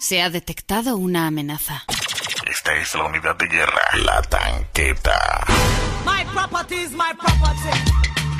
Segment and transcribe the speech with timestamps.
[0.00, 1.84] Se ha detectado una amenaza.
[2.50, 5.44] Esta es la unidad de guerra, la tanqueta.
[6.06, 7.68] My property is my property.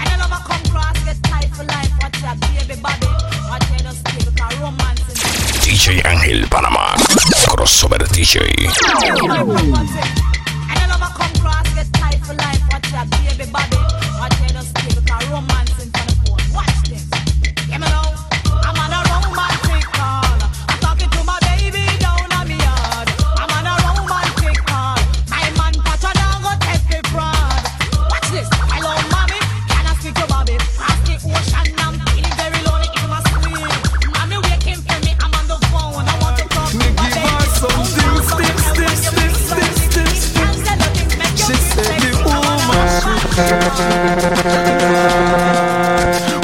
[0.00, 1.92] And I never come cross get tight for life.
[2.00, 3.06] Watch that baby body.
[3.50, 5.18] Watch just because romance is
[5.62, 6.96] DJ Ángel Panamá.
[7.46, 8.40] Crossover DJ.
[9.29, 10.00] my property.
[10.64, 12.62] And I never come cross get tight for life.
[12.72, 13.77] Watch that baby body.
[14.18, 16.54] Watch just because romance in phone.
[16.54, 17.20] Watch this.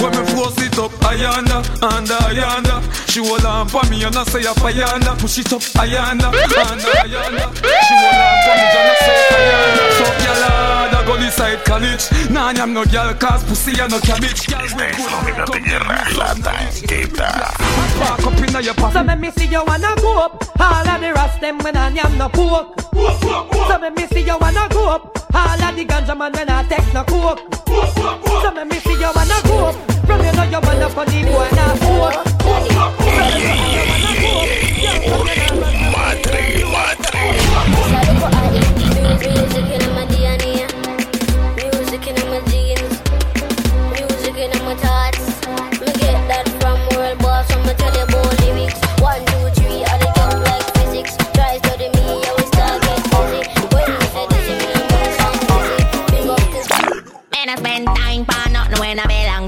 [0.00, 2.80] When me force it up, I yonder and I yonder.
[3.08, 5.14] She will lamp on me and I say up I yonder.
[5.18, 6.94] Push it up, I yonder and I.
[7.86, 9.86] She will lamp on me and I say I yonder.
[9.98, 10.48] So yalla.
[10.48, 10.75] Uh,
[11.06, 14.64] hard, I go inside college Nah, I'm no gyal cause pussy and no cabbage Gyal
[14.64, 17.54] Esta we es good, la unidad de guerra, la tanqueta.
[17.98, 20.44] Back up inna your So pocket let me see you wanna go up.
[20.60, 22.80] All of the rest them when I am no poke.
[22.92, 25.34] So let me see you wanna go up.
[25.34, 27.40] All of the ganja man when I take no coke.
[27.66, 29.76] So let me see you wanna go up.
[30.06, 32.24] From you know you wanna funny boy na poke.
[35.92, 37.05] Madre, madre.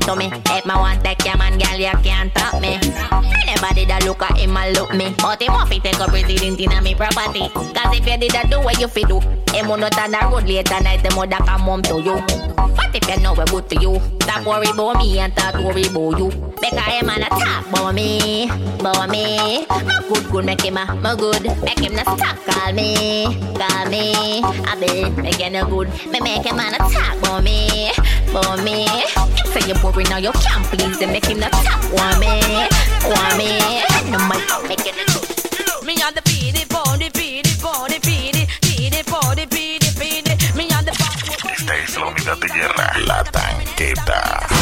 [0.08, 0.26] To me.
[0.32, 2.80] If I want take your man, girl, you can't stop me.
[3.44, 5.14] Anybody that look at him, I look me.
[5.18, 7.48] But him want to take a president in me property.
[7.52, 9.20] Cause if you did that, do what you fi do.
[9.52, 12.16] Him will not on the road later night, him would come home to you.
[12.56, 15.84] But if you know what good to you, stop worry about me and start worry
[15.84, 16.30] about you.
[16.56, 18.48] Because him and talk about me,
[18.80, 19.66] about me.
[19.68, 21.42] My good, good, make him a, my good.
[21.62, 23.24] Make him not stop, call me,
[23.60, 24.41] call me.
[24.42, 25.88] I be making a good.
[26.08, 27.91] Me make him and talk about me,
[28.31, 28.87] about me.
[29.53, 31.12] Say you boring now, you can't please him.
[31.12, 32.41] Make him not talk, want me,
[33.05, 33.59] want me.
[34.11, 34.19] No
[34.69, 35.84] making good.
[35.87, 40.56] Me on the PD, body, PD, body, PD, PD, body, PD, PD.
[40.56, 40.93] Me on the
[41.50, 44.57] Esta es la unidad de guerra, la tanqueta.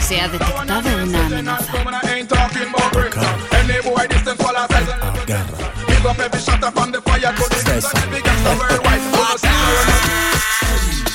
[0.00, 1.72] Se ha detectado una amenaza.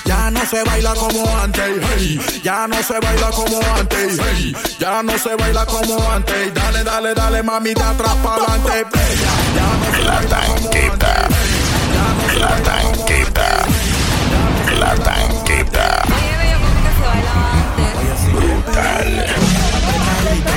[0.06, 2.42] Ya no se baila como antes, hey.
[2.44, 4.56] ya no se baila como antes, hey.
[4.80, 6.54] ya no se baila como antes.
[6.54, 8.86] Dale, dale, dale, mami, de atrás para adelante.
[9.56, 10.98] Ya no se La baila como antes,
[11.94, 13.77] ya no se La baila como tanqueta.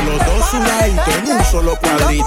[0.06, 2.26] Los dos un solo cuadrito,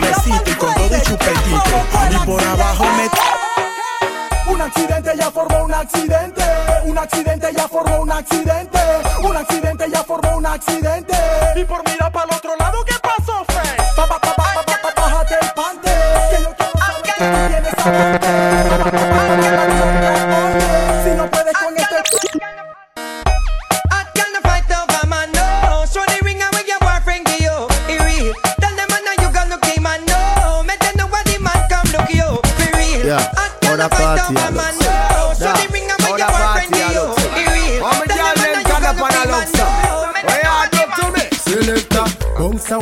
[0.00, 1.84] besito y con todo y chupetito.
[2.10, 6.44] Y por abajo me Un accidente ya formó un accidente.
[6.84, 8.78] Un accidente ya formó un accidente.
[9.22, 11.14] Un accidente ya formó un accidente.
[11.56, 13.76] Y por mirar para el otro lado, ¿qué pasó, Fred?
[13.96, 14.34] Pa, pa, pa,
[14.96, 15.90] bájate el pante.
[16.30, 19.69] Que yo quiero saber que tú tienes amante.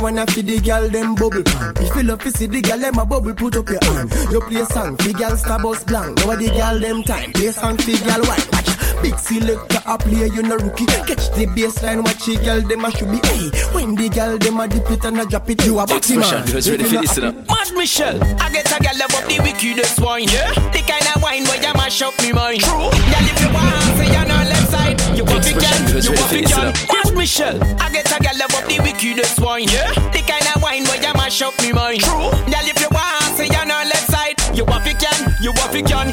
[0.01, 1.75] Wanna see the girl them bubble pan.
[1.77, 4.13] If you love to see the girl them a bubble, put up your hand.
[4.31, 6.19] You play song, the girl star bus blank.
[6.19, 7.33] Now the girl them time.
[7.33, 8.58] Play song, the girl white.
[8.99, 9.03] Watch.
[9.03, 10.87] Big selector a play, you no rookie.
[10.87, 13.19] Catch the baseline, watch the girl them a should be.
[13.29, 16.17] Hey, when the girl them a dip it and a drop it, you a boxy
[16.19, 16.45] man.
[16.47, 17.33] ready for this, you know.
[17.49, 20.29] Mad Michelle, I get a gal above the wickedest wine.
[20.29, 22.61] Yeah, the kind of wine where you mash up me mind.
[22.61, 25.95] True, gal if you want, say you're on left side, you want to Expression, can,
[25.95, 26.67] ready you for want to this, you can.
[26.67, 26.93] know.
[26.93, 29.69] Mad Michelle, I get a gal above the wickedest wine.
[29.69, 32.03] Yeah, the kind of wine where you mash up me mind.
[32.03, 35.53] True, gal if you want, say you're on left side, you want to can, you
[35.55, 36.11] want to can.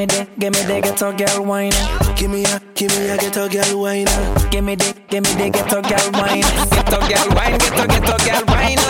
[0.00, 0.26] Me the.
[0.38, 1.76] Give me the, ghetto girl wine.
[2.16, 4.08] Give me a, give me a ghetto girl wine.
[4.50, 6.40] Give me the, give me the ghetto girl wine.
[6.72, 8.80] Ghetto girl wine, ghetto ghetto girl wine.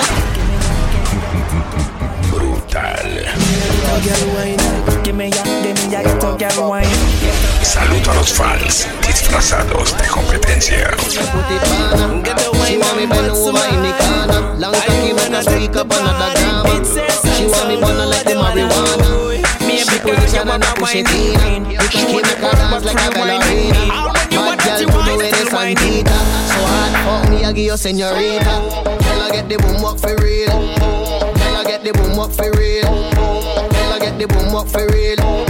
[2.30, 3.10] Brutal.
[3.26, 5.02] Ghetto girl wine.
[5.02, 6.86] Give me a, give me a ghetto girl wine.
[7.66, 10.94] Saludo a los fans disfrazados de competencia.
[11.10, 11.18] She
[12.78, 14.54] want me bend over in the corner.
[14.62, 16.84] Long time you make her speak up another grammar.
[17.34, 19.29] She want me burn her like the marijuana.
[19.90, 21.68] She position and I push it in.
[21.70, 23.82] You can keep her dance like a ballerina.
[24.30, 26.18] Bad girl to the way they sandita.
[26.46, 28.54] So hot, fuck me, I give you señorita.
[28.84, 30.46] Girl, I get the boom up for real.
[30.46, 32.86] Girl, I get the boom up for real.
[32.86, 35.49] Girl, I get the boom up for real.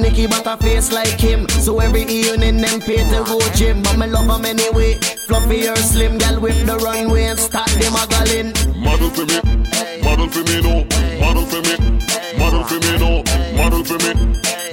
[0.00, 1.48] Like Nicki, but a face like him.
[1.48, 3.82] So every evening them pay to go gym.
[3.82, 4.94] But me love anyway.
[5.26, 8.52] Fluffy or slim, girl whip the runway and start them a gallin'.
[8.82, 9.40] Model for me,
[10.02, 10.84] model for me, no.
[11.20, 11.74] Model for me,
[12.38, 13.22] model for me, no.
[13.56, 14.12] Model for me,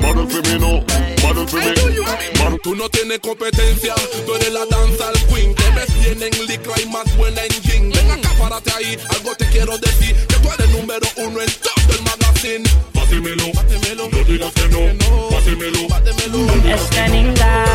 [0.02, 0.84] model for me, no.
[1.24, 2.40] Model for me.
[2.40, 5.56] Man, tú no tienes competencia, tú eres la danza al queen.
[5.56, 7.90] Te ves bien en licra y más buena en jean.
[7.92, 10.16] Ven acá, párate ahí, algo te quiero decir.
[10.28, 12.93] Que tú eres número uno en todo el magazine.
[13.13, 14.80] Pátemelo, no digas que no.
[15.30, 15.81] Pátemelo,
[16.65, 17.65] es que linda.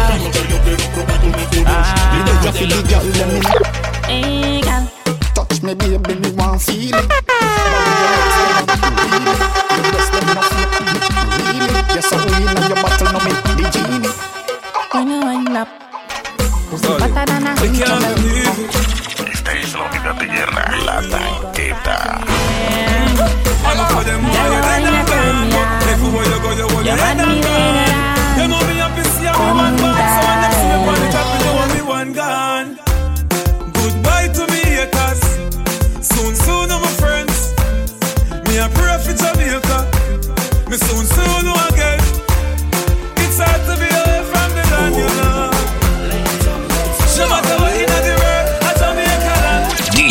[4.09, 4.89] Hey, girl.
[5.35, 7.13] Touch me, baby, me want feel it.
[11.95, 12.58] Yes, I will.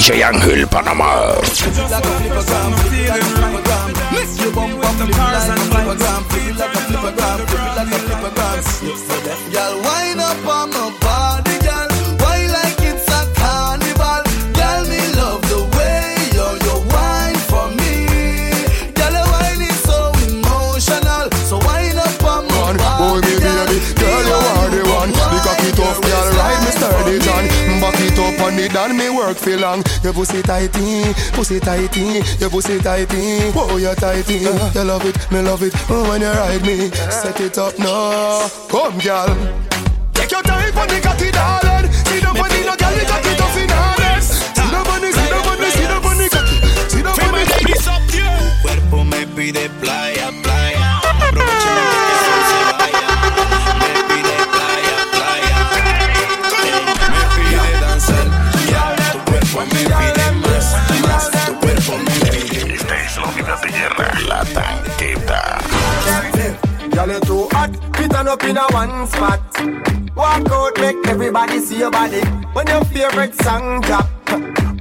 [0.07, 1.35] DJ Ángel Panamá.
[4.13, 6.03] Miss you bump up the cars and bikes.
[6.31, 8.63] Feel like a flipper gram, feel like a flipper gram.
[9.51, 10.86] Girl, wind up on my
[28.89, 29.83] and me work for long.
[30.03, 33.51] Your pussy tighty, pussy tighty, your pussy tighty.
[33.55, 34.37] Oh, you tighty.
[34.37, 35.73] You love it, me love it.
[35.89, 38.47] Oh, when you ride me, set it up now.
[38.69, 39.27] Come, girl.
[40.13, 41.91] Take your time on the cocky, darling.
[41.91, 44.27] See the money, no girl, the cocky tough in harness.
[44.55, 46.57] See the money, see the money, see the money, cocky.
[46.91, 47.43] See the money.
[48.61, 50.56] Cuerpo me pide playa, playa.
[68.37, 69.41] Up in a one spot.
[70.15, 72.21] Walk out, make everybody see your body.
[72.53, 74.07] When your favorite song drop,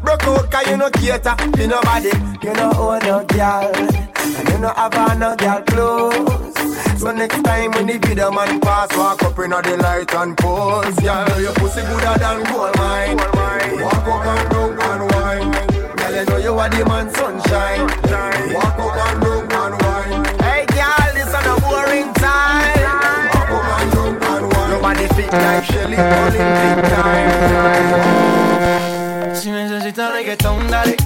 [0.03, 2.12] broke out, cause you no cater to nobody.
[2.43, 7.00] You know own no girl, and you no have on no girl clothes.
[7.00, 10.96] So next time when the video man pass, walk up in the light and pose.
[10.96, 13.17] Girl, your pussy gooder than gold mine.
[13.17, 15.96] Walk up and down and wine.
[15.96, 17.81] Girl, you know you are the man sunshine.
[18.55, 20.26] Walk up and down and wine.
[25.31, 25.67] Time.
[29.35, 30.97] Si necesitas reggaetón, dale.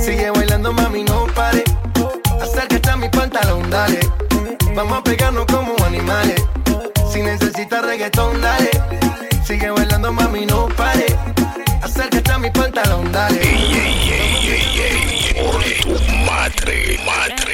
[0.00, 1.64] Sigue bailando, mami, no pare.
[2.40, 3.98] Acércate a mi pantalón, dale.
[4.74, 6.42] Vamos a pegarnos como animales.
[7.12, 8.70] Si necesitas reggaetón, dale.
[9.44, 11.06] Sigue bailando, mami, no pare.
[11.82, 13.40] Acércate a mi pantalón, dale.
[13.40, 15.44] Ey, ey, ey, ey, ey.
[15.44, 15.90] Por tu
[16.24, 17.48] madre, madre.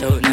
[0.00, 0.27] But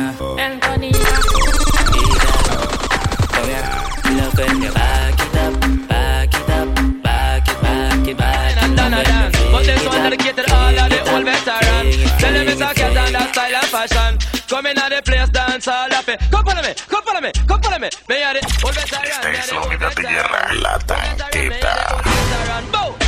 [15.66, 16.16] dance all happy.
[16.32, 17.90] Come follow me, come follow me, come follow me.
[18.10, 18.78] Me the old.
[18.78, 22.02] Esta es la unidad de guerra, la tanqueta.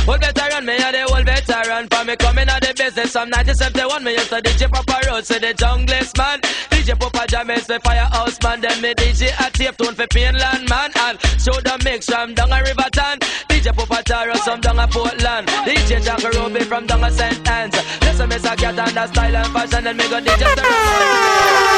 [0.06, 1.88] Old veteran, me are the old veteran.
[1.88, 5.38] For me coming out the business from 1971, me used to DJ Papa Road, say
[5.38, 6.40] the junglist man.
[6.70, 8.60] DJ Papa James, me firehouse man.
[8.60, 10.90] Then me DJ a tape tune for Painland man.
[11.00, 13.18] And show the mix from down a Riverton.
[13.48, 15.48] DJ DJ Pupataro, some down at Portland.
[15.48, 17.48] DJ Jack Ruby from down at St.
[17.48, 17.74] Anne's.
[18.02, 21.77] Listen, Miss Cat and that style and fashion, and me go DJ We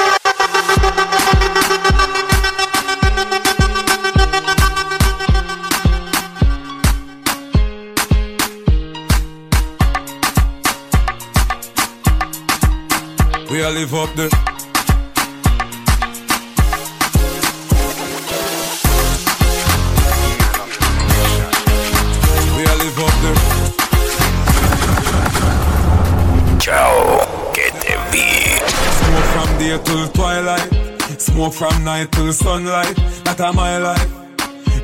[32.32, 32.96] sunlight.
[33.24, 34.10] That a my life.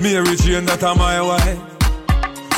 [0.00, 1.58] Mary Jane, that a my wife.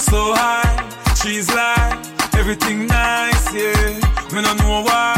[0.00, 1.98] So high, she's like
[2.34, 4.00] everything nice, yeah.
[4.32, 5.14] Me no know why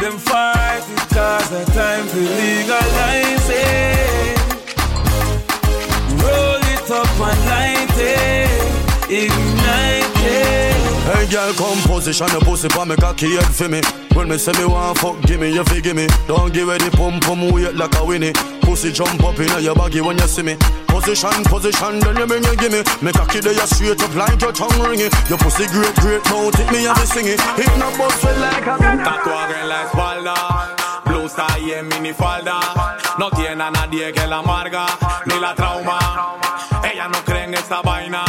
[0.00, 3.23] them fight it cause the time to legalize
[11.24, 11.28] it.
[11.28, 13.80] Hey girl, come position your pussy pa me cocky head for me.
[14.14, 16.06] When me say me want fuck, give me you fi give me.
[16.26, 18.32] Don't give it the pum pum weight like a winnie.
[18.62, 20.56] Pussy jump up in your baggy when you see me.
[20.86, 22.82] Position, position, then you bring you give me.
[23.02, 25.10] Me cocky there you straight up like your tongue ringing.
[25.28, 27.40] Your pussy great, great, mouth it me have to sing it.
[27.56, 30.34] Hit no bust feel like a Tatuaje en la espalda,
[31.04, 32.60] blusa y en minifalda.
[33.18, 34.86] No tiene a nadie que la amarga
[35.26, 35.98] ni la trauma.
[36.84, 38.24] Ella no cree en esa vaina.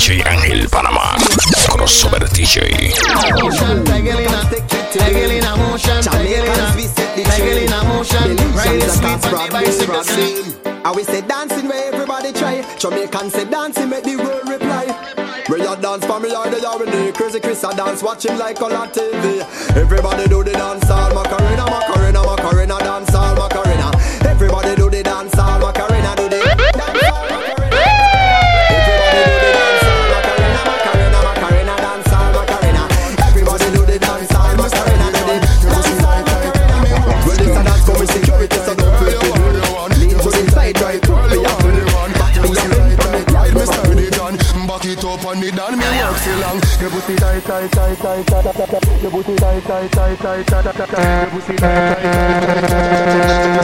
[0.00, 1.14] DJ Ángel Panamá.
[1.68, 2.72] Crossover DJ.
[10.82, 12.64] I we say dancing where everybody try.
[12.78, 14.86] Jamaican say dancing make the world reply.
[15.48, 19.44] Where you dance for me in the crazy Chris I dance watching like on TV.
[19.76, 23.90] Everybody do the dance all Macarena, Macarena, Macarena, dance all Macarena.
[24.24, 25.39] Everybody do the dance
[47.00, 49.02] pussy tight, tight, tight, tight, tight, tight.
[49.02, 51.22] Your pussy tight, tight, tight, tight, tight, tight.
[51.22, 53.60] Your pussy tight, tight, tight, tight, tight.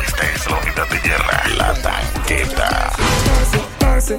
[0.00, 2.92] Esta es la unidad de guerra, la tanqueta.
[3.28, 4.18] Mercy, mercy.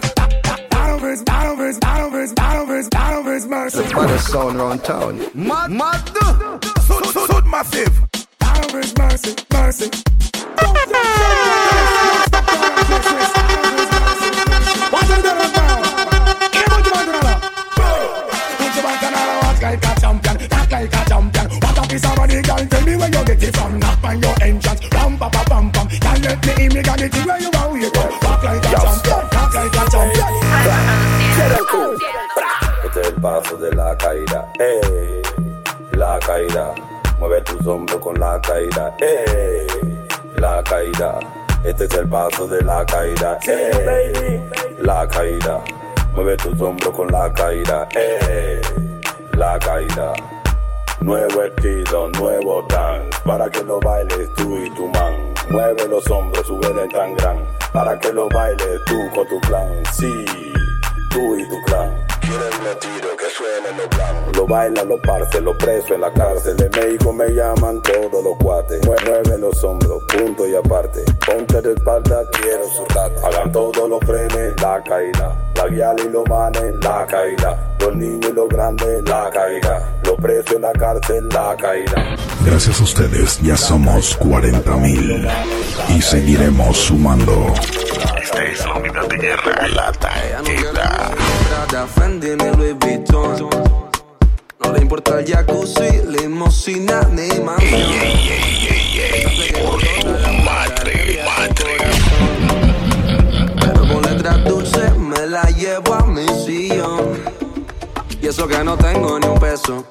[3.78, 5.20] Look for the sound round town.
[5.34, 6.66] Mad, mad, dude.
[6.84, 8.02] Sud, sud, sud, massive.
[8.40, 9.90] Battle is mercy, mercy.
[10.58, 12.37] ねえねえねえ
[41.98, 44.50] el paso de la caída, eh,
[44.80, 45.60] la caída.
[46.14, 48.62] Mueve tus hombros con la caída, eh,
[49.34, 50.14] la caída.
[51.02, 55.34] Nuevo estilo, nuevo dance, para que lo bailes tú y tu man.
[55.50, 57.38] Mueve los hombros, sube el tan gran,
[57.74, 59.84] para que lo bailes tú con tu clan.
[59.94, 60.26] Sí,
[61.10, 61.96] tú y tu clan.
[62.28, 64.36] Quieren tiro que suene los blancos.
[64.38, 66.58] Lo bailan los parce, los presos en la cárcel.
[66.58, 68.82] De México me llaman todos los cuates.
[68.86, 71.04] Mue- Mueve los hombros, punto y aparte.
[71.26, 73.28] Ponte de espalda, quiero su rata.
[73.28, 75.52] Hagan todos los frenes, la caída.
[75.56, 77.76] La guial y los manes, la caída.
[77.80, 80.00] Los niños y los grandes, la caída.
[80.04, 82.16] Los presos en la cárcel, la caída.
[82.46, 85.28] Gracias a ustedes ya somos 40 mil
[85.90, 87.54] y seguiremos sumando.
[88.38, 89.68] Esta es la unidad de guerra.
[89.70, 91.12] La tanqueta.
[91.50, 93.50] Prada, Fendi, mi Louis Vuitton.
[94.64, 97.58] No le importa el jacuzzi, limosina ni mamá.
[100.46, 101.78] Madre, madre.
[103.60, 107.18] Pero con letras dulces me la llevo a mi sillón.
[108.22, 109.84] Y eso que no tengo ni un peso.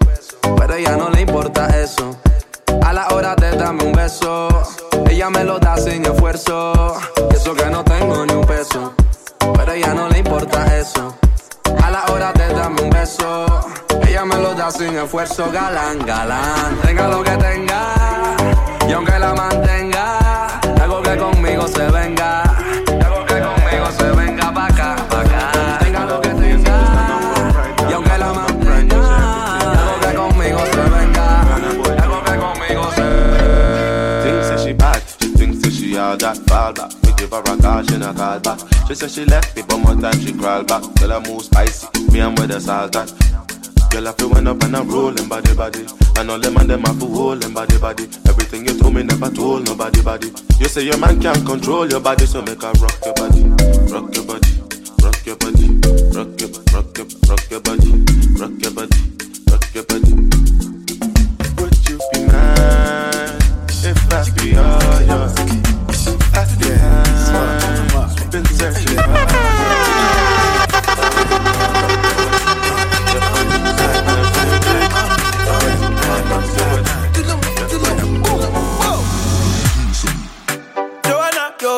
[0.57, 2.17] Pero a ella no le importa eso.
[2.83, 4.49] A la hora de darme un beso,
[5.09, 6.97] ella me lo da sin esfuerzo.
[7.31, 8.95] Y eso que no tengo ni un peso.
[9.39, 11.17] Pero a ella no le importa eso.
[11.83, 13.47] A la hora de darme un beso,
[14.07, 15.51] ella me lo da sin esfuerzo.
[15.53, 17.95] Galán, galán, tenga lo que tenga.
[18.89, 22.26] Y aunque la mantenga, hago que conmigo se venga.
[38.41, 38.61] Back.
[38.89, 40.83] She said she left me, but more time she crawl back.
[40.95, 43.13] Tell her move spicy, me and with the salt at.
[43.91, 45.87] Girl, I feel when up and I'm rolling body body.
[46.19, 48.05] And all them and them to hold them body body.
[48.29, 50.33] Everything you told me never told nobody body.
[50.59, 53.43] You say your man can't control your body, so make her rock your body,
[53.93, 54.53] rock your body,
[55.03, 55.69] rock your body,
[56.13, 57.91] rock your rock your rock your body,
[58.41, 59.01] rock your body,
[59.51, 60.13] rock your body.
[61.57, 63.39] Would you be mine
[63.85, 64.76] if I be yours?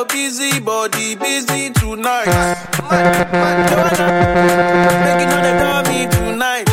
[0.08, 2.26] Busy body busy tonight.
[3.68, 4.06] Joanna,
[5.04, 6.66] making all the call me tonight.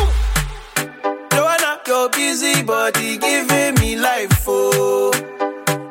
[1.32, 5.12] Joanna, your busy body giving me life, oh,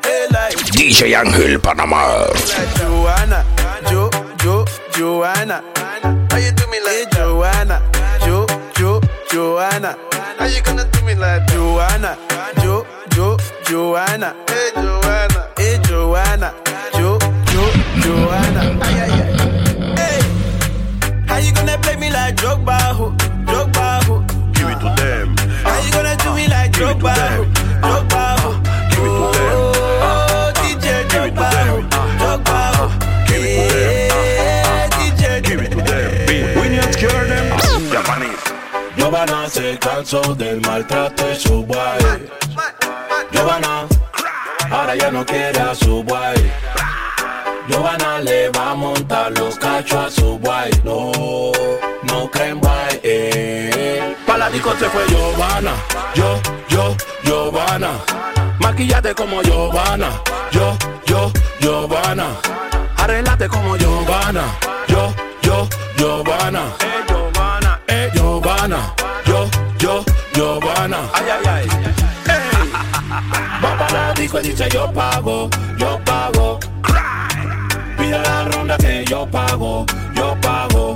[0.04, 0.56] hey life.
[0.72, 2.28] DJ Ángel Panamá.
[2.28, 3.46] Like Joanna,
[3.90, 4.10] Jo,
[4.42, 5.64] Jo, Joanna.
[6.32, 7.82] How you do me like hey, Joanna,
[8.26, 9.98] Jo, Jo, Joanna.
[10.38, 12.18] How you gonna do me like Joanna,
[12.62, 14.36] Jo, Jo, Joanna.
[14.48, 16.65] Hey Joanna, hey Joanna, Jo, Jo,
[18.02, 18.62] Joanna.
[18.82, 19.96] Ay, ay, ay.
[20.00, 20.20] Hey,
[21.28, 23.12] how you gonna play me like Drogba, ho,
[23.46, 24.24] Drogba, ho?
[24.54, 25.36] Give it to them.
[25.64, 27.54] How you gonna do me like Drogba, ho, them.
[27.82, 28.50] Drogba, ho?
[28.92, 29.58] Give it to them.
[30.08, 31.82] Oh, DJ Drogba, ho,
[32.20, 32.86] Drogba, ho.
[33.28, 34.90] Give it to them.
[34.98, 36.62] DJ Give it to them.
[36.62, 37.46] We need to cure them.
[37.92, 38.44] Japanese.
[38.98, 42.28] Giovanna se cansó del maltrato de su guay.
[43.32, 43.86] Giovanna,
[44.72, 46.52] ahora ya no quiere a su guay.
[47.68, 50.70] Giovanna le va a montar los cachos a su guay.
[50.84, 51.12] No,
[52.04, 53.00] no creen guay.
[53.04, 54.16] Eh.
[54.26, 55.72] Pa' la disco se fue Giovanna.
[56.14, 56.40] Yo,
[56.70, 57.92] yo, Giovanna.
[58.60, 60.10] Maquillate como Giovanna.
[60.52, 62.28] Yo, yo, Giovanna.
[62.98, 64.44] Arreglate como Giovanna.
[64.88, 66.64] Yo, yo, Giovanna.
[66.80, 67.80] Eh, Giovanna.
[67.88, 68.94] Eh, Giovanna.
[69.26, 70.98] Yo, yo, Giovanna.
[71.14, 71.68] Ay, ay, ay.
[73.64, 76.60] Va para la disco y dice yo pago, yo pago.
[78.66, 80.96] Ronda que yo pago, yo pago.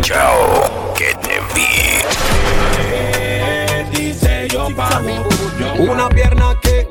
[0.00, 1.66] Chao, que te vi.
[2.78, 5.10] Eh, Dice yo pago,
[5.78, 6.88] Una pierna que,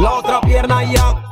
[0.00, 1.23] la otra pierna ya.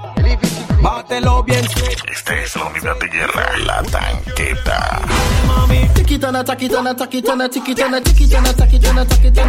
[1.12, 1.64] dátelo bien
[2.10, 5.00] Esta es la unidad de guerra, la tanqueta.
[5.46, 9.04] Mami, chiquitana, taquitana, taquitana, chiquitana, chiquitana, taquitana,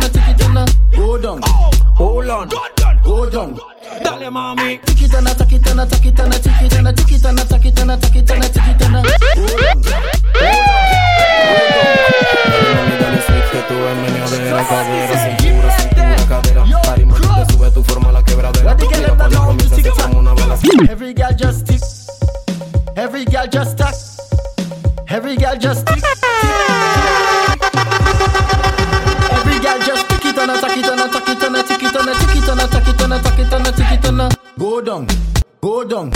[0.09, 0.65] taquitana.
[0.97, 1.41] Hold on,
[1.95, 2.49] hold on,
[3.03, 3.59] hold on.
[4.03, 4.79] Dale mami.
[4.85, 9.01] Chiquitana, taquitana, taquitana, chiquitana, chiquitana, taquitana, taquitana, chiquitana.
[9.35, 10.03] Hold on, hold on.
[12.99, 13.19] Dale,
[13.51, 15.37] que tú el niño de la cadera,
[18.63, 18.97] la quebradera.
[18.97, 20.33] Mira cuando comienza se forma.
[20.89, 21.81] Every girl just tick,
[22.95, 23.95] every girl just tack,
[25.07, 26.03] every girl just tick.
[29.31, 31.63] Every girl just tick it and a tack it and a tack it and a
[31.63, 33.67] tick it and a tick it and a tack it and a tack it and
[33.67, 35.07] a tick it and a go down,
[35.61, 36.11] go down,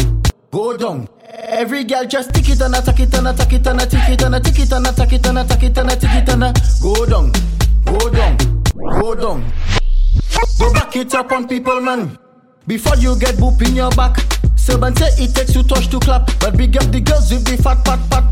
[0.51, 1.07] go down.
[1.29, 3.85] Every girl just tick it and a tack it and a tack it and a
[3.85, 5.91] tick it and a tick it and a tack it and a tack it and
[5.91, 7.31] a tick it and a go down,
[7.85, 8.37] go down,
[9.01, 9.51] go down.
[10.59, 12.17] Go back it up on people, man.
[12.67, 14.17] Before you get boop in your back.
[14.57, 16.29] Seven say it takes two touch to clap.
[16.41, 18.25] But big up the girls with the fat pat pat.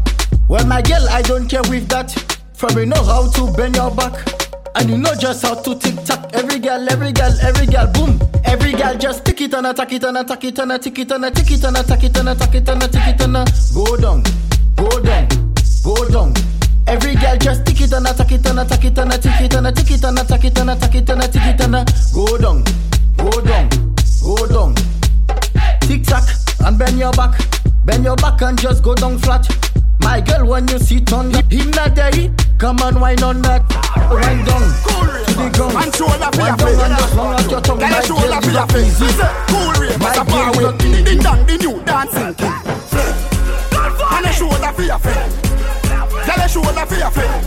[0.50, 2.12] Well, my girl, I don't care with that.
[2.54, 4.28] From you know how to bend your back.
[4.76, 6.32] And you know just how to tick tock.
[6.34, 8.20] Every girl, every girl, every girl, boom.
[8.44, 11.12] Every girl just tick it and attack it and attack it and a tick it
[11.12, 13.34] and a tick it and attack it and attack it and a tick it and
[13.74, 14.24] go down,
[14.76, 15.28] go down,
[15.82, 16.34] go down.
[16.88, 19.54] Every girl just tick it and attack it and attack it and a tick it
[19.56, 22.14] and a tick it and attack it and attack it and a tick it and
[22.14, 22.64] go down,
[23.18, 23.85] go down,
[24.26, 24.74] go down.
[25.82, 26.26] Tick tock
[26.66, 27.38] and bend your back,
[27.86, 29.46] bend your back and just go down flat.
[30.00, 32.12] My girl, when you sit on that, him not there,
[32.58, 33.62] come on, wine on that,
[34.10, 34.66] wine down
[35.26, 35.78] to the ground.
[35.78, 38.06] And shoulder for Wine your down and just long out your tongue, Girl, my you
[38.06, 39.02] shoulder girl, you a face.
[39.02, 39.26] easy.
[39.50, 40.90] Cool rate, My a girl, you with the
[41.46, 42.58] the new dancing king.
[44.10, 45.34] And a shoulder for your face.
[46.26, 47.38] Girl, a shoulder for your face.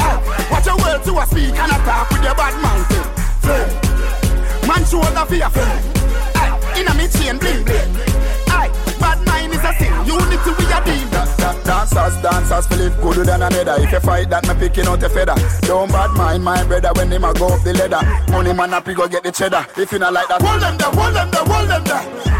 [0.00, 0.20] Ah,
[0.52, 2.84] Watch your words to a speak and attack with your bad mind.
[4.68, 5.97] Man, shoulder for your face.
[6.78, 7.90] Inna me chain bling bling.
[8.54, 9.92] Aye, bad mind is a sin.
[10.06, 11.08] Unity we a deal.
[11.68, 13.82] Dancers, dancers, it gooder than another.
[13.82, 15.34] If you fight that, me picking out a feather.
[15.62, 18.32] Don't bad mind my brother when him a go up the ladder.
[18.32, 19.66] Money man up, go get the cheddar.
[19.76, 22.37] If you not like that, hold them there, hold them there, hold them there.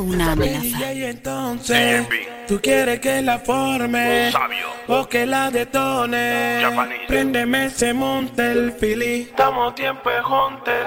[0.00, 0.78] Una amenaza.
[2.48, 4.30] Tú quieres que la forme
[4.90, 6.62] o que la detone.
[7.06, 9.22] Préndeme ese monte el fili.
[9.22, 10.86] Estamos tiempo de Hunter,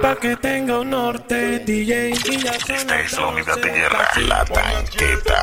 [0.00, 2.10] pa' que tenga un norte, DJ.
[2.10, 4.08] Y ya Esta es la unidad de guerra.
[4.28, 5.42] La tanqueta.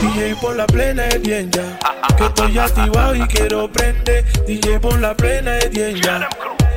[0.00, 1.78] DJ por la plena es bien ya.
[2.16, 4.24] Que estoy activado y quiero prender.
[4.46, 6.28] DJ por la plena es bien ya.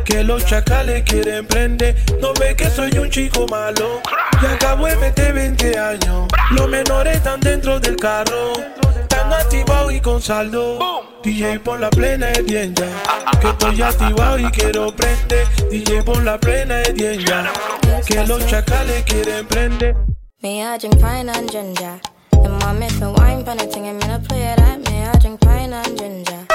[0.03, 1.95] Que los chacales quieren prender.
[2.19, 4.01] No ve que soy un chico malo.
[4.41, 6.27] Y acabo de meter 20 años.
[6.51, 8.53] Los menores están dentro del carro.
[9.33, 10.79] Están activados y con saldo.
[11.23, 12.87] DJ por la plena es bien ya.
[13.41, 15.47] Que estoy activado y quiero prender.
[15.71, 17.51] DJ por la plena es bien ya.
[18.05, 19.95] Que los chacales quieren prender.
[20.41, 21.99] Me I drink pine and ginger.
[22.31, 24.79] And my myth and wine pan a thing and me no play that.
[24.87, 26.47] Me I drink pine and ginger.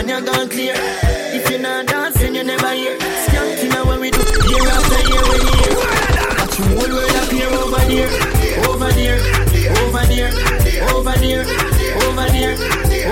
[0.00, 0.74] Send you gone clear.
[0.76, 2.96] If you're not dancing, you never hear.
[2.98, 4.18] Skanking now what we do.
[4.18, 5.72] Year after year, we hear.
[6.36, 8.10] Got you whole world here over there,
[8.68, 9.18] over there,
[9.80, 10.30] over there,
[10.94, 11.44] over there,
[12.04, 12.54] over there,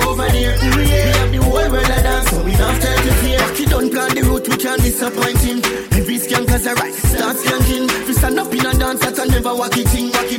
[0.06, 0.54] over there.
[0.76, 3.38] We have the whole world a dance, so we don't time to fear.
[3.38, 5.58] Rocky don't plan the route, we can't disappoint him.
[5.92, 8.08] Every skank has a right, start skanking.
[8.08, 10.10] You stand up in a dance, that I never walk it in.
[10.10, 10.32] Walk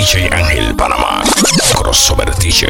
[0.00, 1.22] DJ Ángel Panamá.
[1.74, 2.64] Crossover DJ.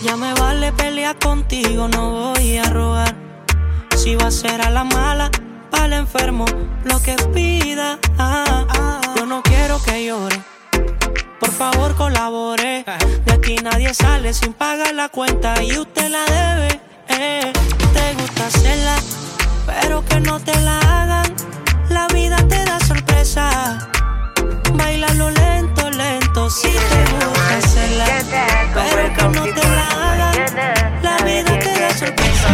[0.00, 3.14] Ya me vale pelear contigo, no voy a rogar.
[3.94, 5.30] Si va a ser a la mala,
[5.70, 6.46] al enfermo,
[6.84, 7.98] lo que pida.
[8.16, 9.02] Ah.
[9.16, 10.40] Yo no quiero que llore.
[11.38, 12.86] Por favor, colabore.
[13.26, 16.80] De aquí nadie sale sin pagar la cuenta y usted la debe.
[17.08, 17.52] Eh.
[17.92, 18.96] Te gusta hacerla,
[19.66, 21.34] pero que no te la hagan.
[21.90, 23.90] La vida te da sorpresa.
[24.76, 28.06] Bailalo lento, lento, si te gusta hacerla.
[28.74, 31.02] Pero que no te la hagan.
[31.02, 32.48] La vida te da sorpresa.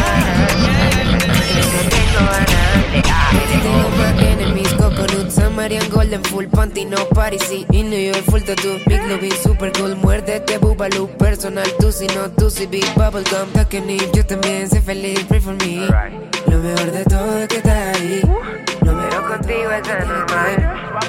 [4.18, 9.00] Enemies, coconut, Samarian Golden, full panty, no party, sí, in New York, full tattoo, big
[9.08, 14.24] lobby, super cool, muérdete, boobaloo, personal, tú si no, tú si big bubblegum, Takenip, yo
[14.24, 15.87] también sé feliz, pray for me,
[16.46, 18.20] lo mejor de todo es que estás ahí,
[18.82, 21.00] lo mejor contigo es normal,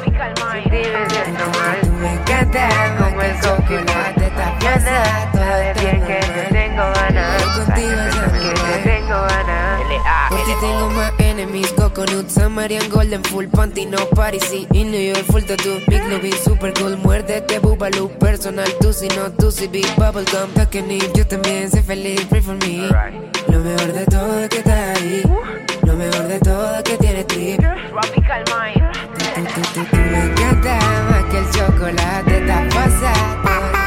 [4.85, 9.81] es bien que no tengo ganas, contigo normal, tengo ganas,
[10.29, 13.97] por ti tengo más enemies, coconut, Samarian Golden, full panty, no
[14.41, 19.07] sí, in New York, full tattoo, big lobby, super cool, muérdete, boobaloo, personal, tú si
[19.09, 22.89] no, tú si big bubblegum, Takenip, yo también sé feliz, pray for me,
[23.47, 25.23] lo mejor de todo es que estás ahí,
[25.83, 27.65] lo mejor de todo es que tienes trip, tú,
[29.53, 33.82] tú, tú, tú me encanta más que el chocolate, esta cosa,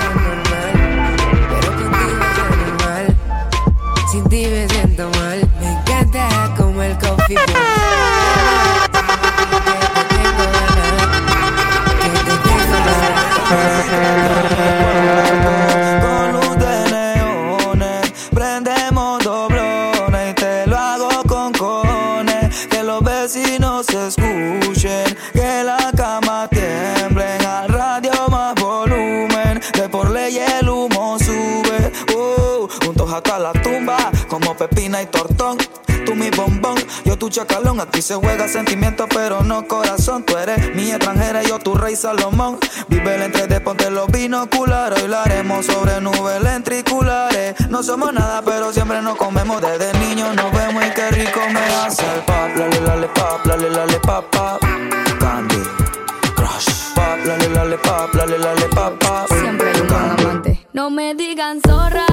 [7.27, 7.35] Con
[16.33, 20.31] luz de leones prendemos doblones.
[20.31, 22.69] Y te lo hago con cojones.
[22.69, 25.17] Que los vecinos se escuchen.
[25.33, 27.25] Que la cama tiemble.
[27.45, 29.61] Al radio más volumen.
[29.73, 31.93] Que por ley el humo sube.
[32.15, 34.13] Uh, juntos hasta la tumba.
[34.29, 35.66] Como Pepina y Tortón
[37.27, 37.81] tu chacalón.
[37.81, 40.23] Aquí se juega sentimiento, pero no corazón.
[40.25, 42.59] Tú eres mi extranjera, yo tu rey Salomón.
[42.89, 45.03] Vive el entre de ponte los binoculares.
[45.03, 47.55] Hoy haremos sobre nubes lentriculares.
[47.69, 49.61] No somos nada, pero siempre nos comemos.
[49.61, 52.51] Desde niños nos vemos y qué rico me hace el pop.
[52.57, 54.61] Lale, lale, pop, lale, lale, pop, pop.
[55.19, 55.63] Candy,
[56.37, 56.69] crush.
[56.95, 59.39] Pop, lale, lale, pop, lale, lale, pop, pop.
[59.41, 60.67] Siempre hay un buen amante.
[60.73, 62.06] No me digan zorra.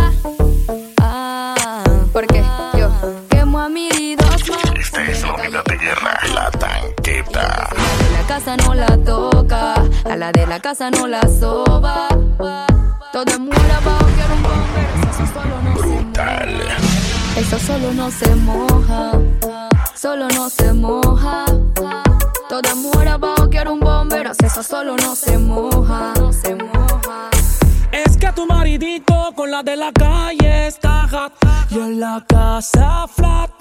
[8.43, 12.09] Casa no la toca, a la de la casa no la soba.
[13.13, 16.61] Todo es muy abajo, quiero un bomber, eso solo no Brutal.
[17.37, 19.11] Eso solo no se moja,
[19.95, 21.45] solo no se moja.
[22.49, 27.29] Todo es muy abajo, quiero un bomber, eso solo no se moja, no se moja.
[27.93, 31.31] Es que tu maridito con la de la calle está hot
[31.69, 33.51] y en la casa flat.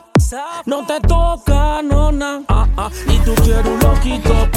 [0.65, 2.43] No te toca, nona.
[2.49, 2.91] Ah, ah.
[3.07, 4.52] Y tú quieres un loquito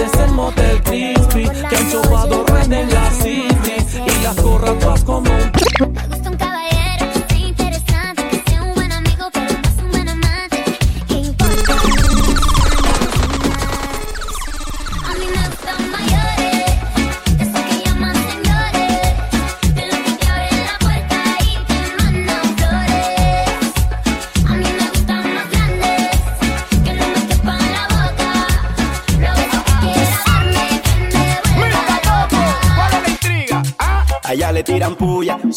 [0.00, 1.48] de ser motel crispy.
[1.68, 3.76] Que han chupado red en la city.
[4.06, 6.19] Y las corras como un.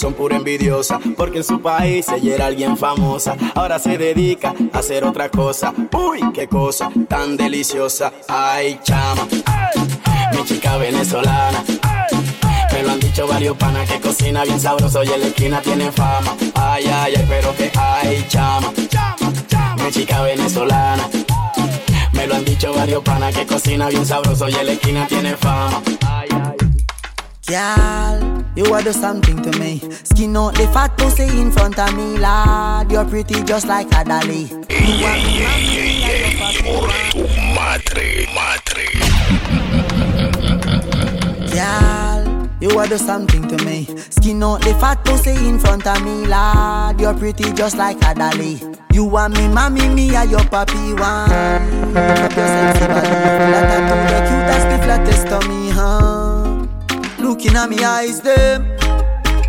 [0.03, 3.37] Son pura envidiosa, porque en su país ella era alguien famosa.
[3.55, 5.73] Ahora se dedica a hacer otra cosa.
[5.93, 8.11] Uy, qué cosa tan deliciosa.
[8.27, 9.25] Ay, chama,
[10.33, 11.63] mi chica venezolana.
[12.73, 15.89] Me lo han dicho varios panas que cocina bien sabroso y en la esquina tiene
[15.89, 16.35] fama.
[16.55, 18.73] Ay, ay, ay, pero que ay, chama,
[19.77, 21.07] mi chica venezolana.
[22.11, 25.37] Me lo han dicho varios panas que cocina bien sabroso y en la esquina tiene
[25.37, 25.81] fama.
[27.45, 29.79] Girl, you are do something to me.
[30.03, 32.91] Skin out the fat pussy in front of me, lad.
[32.91, 34.49] You're pretty just like a dolly.
[34.69, 37.23] Ey, ey, ey, por tu
[37.55, 38.85] madre, madre.
[41.53, 43.87] Girl, you are do something to me.
[44.09, 46.99] Skin out the fat pussy in front of me, lad.
[47.01, 48.59] You're pretty just like a dolly.
[48.91, 51.31] You are me, mommy, me are your papi one.
[51.97, 56.12] Up your sexy body, that tattoo, the cutest, the flattest me, huh?
[57.33, 58.69] Looking at me eyes, them.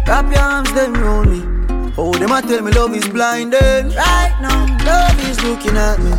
[0.07, 1.93] Wrap your arms, them round me.
[1.99, 3.93] Oh, them a tell me love is blinding.
[3.93, 6.13] Right now, love is looking at me.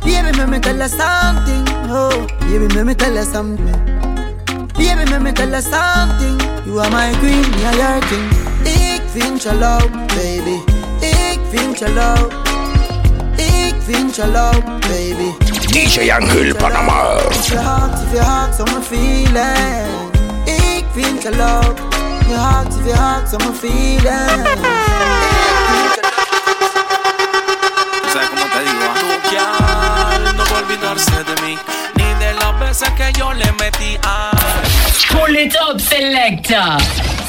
[0.00, 1.64] Baby, let me tell you something.
[1.92, 3.66] Oh, baby, let me tell you something.
[4.72, 6.40] Baby, let me tell you something.
[6.64, 8.32] You are my queen, me are your king.
[8.64, 10.56] Ik vind je leuk, baby.
[11.00, 12.32] Ik vind je leuk.
[13.36, 15.36] Ik vind je leuk, baby.
[15.66, 17.18] DJ Ángel Panamá.
[17.28, 20.01] If your heart, if your heart, so me feeling.
[20.94, 21.78] Ik vind je leuk.
[22.28, 24.02] Your heart, if your heart, so me feeling.
[28.12, 28.86] ¿Sabes cómo te digo?
[29.00, 31.58] Tu gal no va a olvidarse de mí,
[31.94, 34.30] ni de las veces que yo le metí a.
[35.08, 37.21] Pull it up, selector.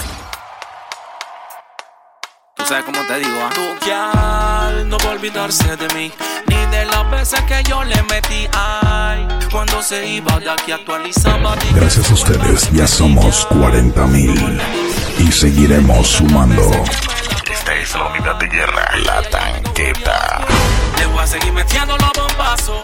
[2.63, 3.37] ¿Tú sabes cómo te digo?
[3.41, 3.49] ah?
[3.53, 6.09] Tu gal no va a olvidarse de mí,
[6.47, 9.27] ni de las veces que yo le metí ay.
[9.51, 11.55] Cuando se iba de aquí actualizaba.
[11.75, 14.61] Gracias a ustedes ya somos 40 mil
[15.19, 16.71] y seguiremos sumando.
[17.51, 20.45] Esta es la unidad de guerra, la tanqueta.
[20.99, 22.81] Le voy a seguir metiendo los bombazos.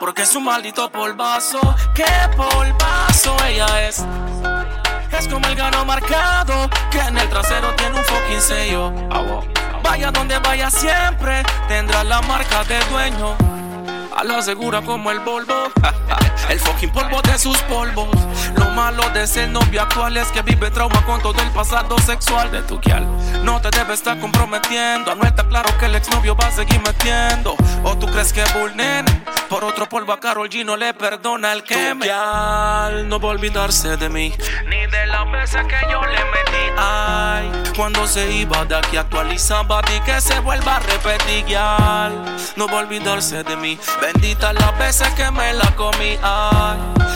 [0.00, 1.60] Porque es un maldito polvazo.
[1.94, 4.02] ¿Qué polvazo ella es?
[5.18, 6.68] Es como el gano marcado.
[6.90, 8.92] Que en el trasero tiene un fucking sello.
[9.82, 11.42] Vaya donde vaya siempre.
[11.68, 13.36] Tendrá la marca de dueño.
[14.16, 15.70] A la segura como el Volvo.
[16.48, 18.08] El fucking polvo de sus polvos.
[18.56, 22.50] Lo malo de ser novio actual es que vive trauma con todo el pasado sexual
[22.50, 23.06] de tu guial.
[23.42, 25.14] No te debe estar comprometiendo.
[25.14, 27.56] No está claro que el exnovio va a seguir metiendo.
[27.82, 29.04] O tú crees que Bulnen
[29.48, 32.06] por otro polvo a Carol G no le perdona el que me.
[32.06, 34.34] Guial no va a olvidarse de mí.
[34.66, 36.74] Ni de las veces que yo le metí.
[36.76, 39.80] Ay, cuando se iba de aquí actualizaba.
[39.82, 41.44] Di que se vuelva a repetir.
[41.46, 43.78] Guial no va a olvidarse de mí.
[44.00, 46.18] Bendita las veces que me la comí.
[46.22, 46.33] Ay,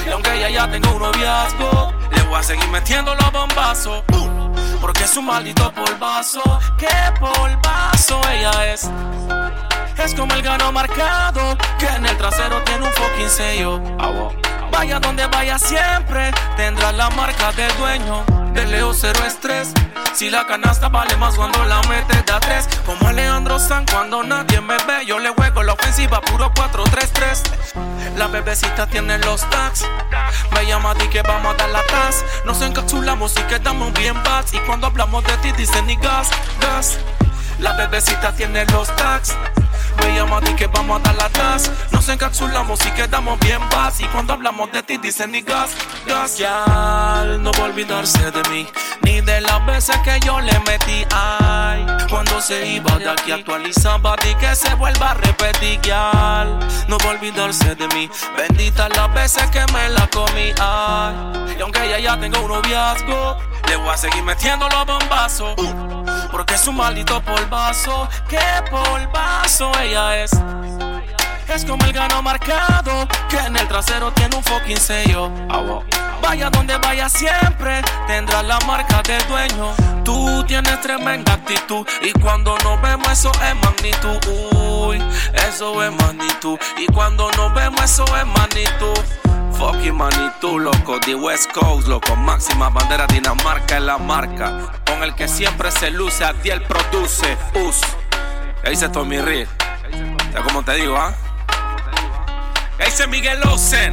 [0.06, 4.04] y aunque ella ya tenga un noviazgo, le voy a seguir metiendo los bombazos.
[4.80, 6.40] Porque es un maldito polvazo.
[6.78, 8.88] ¿Qué polvazo ella es?
[10.02, 13.80] Es como el gano marcado, que en el trasero tiene un fucking sello.
[14.70, 18.37] Vaya donde vaya siempre, tendrá la marca de dueño.
[18.58, 19.72] De Leo cero estrés.
[20.14, 22.68] Si la canasta vale más cuando la metes de a tres.
[22.84, 25.06] Como Alejandro San cuando nadie me ve.
[25.06, 28.16] Yo le juego la ofensiva puro 4-3-3.
[28.16, 29.86] La bebecita tiene los tags.
[30.56, 32.24] Me llama di que vamos a dar la tas.
[32.44, 34.52] Nos encapsulamos y quedamos bien bats.
[34.52, 36.28] Y cuando hablamos de ti dicen ni gas,
[36.60, 36.98] gas.
[37.58, 39.36] La bebecita tiene los tags.
[39.98, 41.70] Me llama di que vamos a dar la tas.
[41.90, 44.00] Nos encapsulamos y quedamos bien bats.
[44.00, 45.70] Y cuando hablamos de ti dicen ni gas,
[46.06, 46.38] gas.
[46.38, 48.66] Ya no va a olvidarse de mí.
[49.02, 51.04] Ni de las veces que yo le metí.
[51.12, 54.16] Ay, cuando se iba de aquí actualizaba.
[54.22, 55.80] Di que se vuelva a repetir.
[55.82, 56.44] Ya
[56.86, 58.08] no va a olvidarse de mí.
[58.36, 60.52] Bendita las veces que me la comí.
[60.60, 63.36] Ay, y aunque ella ya tenga un noviazgo,
[63.68, 65.56] le voy a seguir metiendo los bombazos.
[66.30, 68.08] Porque es un maldito polvazo.
[68.28, 68.40] ¿Qué
[68.70, 70.30] polvazo ella es?
[71.48, 75.30] Es como el gano marcado que en el trasero tiene un fucking sello.
[76.22, 79.74] Vaya donde vaya siempre tendrá la marca del dueño.
[80.04, 84.18] Tú tienes tremenda actitud y cuando nos vemos eso es magnitud.
[84.52, 85.02] Uy,
[85.48, 89.27] eso es magnitud y cuando nos vemos eso es magnitud.
[89.58, 95.16] Fucking Manitou, loco, de West Coast, loco, máxima bandera Dinamarca es la marca, con el
[95.16, 97.80] que siempre se luce, Adiel produce, us.
[98.62, 99.48] ¿Qué dice Tommy Reed?
[100.32, 101.12] Ya como te digo, ¿ah?
[102.78, 103.92] ¿Qué dice Miguel Osen?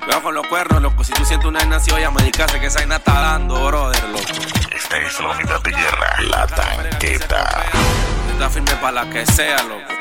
[0.00, 2.78] Cuidado con los cuernos, loco, si tú sientes una nación vaya a medicarse que esa
[2.78, 4.24] vaina está dando, brother, loco.
[4.74, 7.66] Esta es la unidad de guerra, la tanqueta.
[8.32, 9.97] Está firme para la que sea, loco.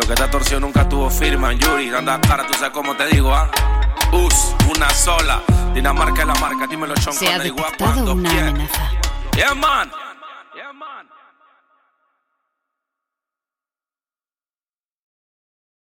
[0.00, 3.34] Lo que está torcido nunca tuvo firma, Yuri, anda cara, tú sabes cómo te digo,
[3.34, 3.50] ¿ah?
[4.12, 5.42] Us, una sola.
[5.74, 8.90] Dinamarca es la marca, dímelo, Sean Se ha detectado una amenaza.
[9.36, 9.90] Yeah, man.